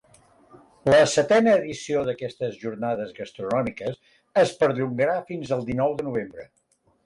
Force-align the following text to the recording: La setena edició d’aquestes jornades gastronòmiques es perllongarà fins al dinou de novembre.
La 0.93 1.01
setena 1.11 1.53
edició 1.57 2.01
d’aquestes 2.07 2.57
jornades 2.63 3.13
gastronòmiques 3.19 4.01
es 4.47 4.57
perllongarà 4.65 5.23
fins 5.33 5.57
al 5.61 5.67
dinou 5.73 5.99
de 6.01 6.11
novembre. 6.13 6.53